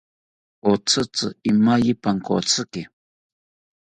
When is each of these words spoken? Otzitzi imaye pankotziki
Otzitzi 0.71 1.27
imaye 1.51 1.91
pankotziki 2.03 2.81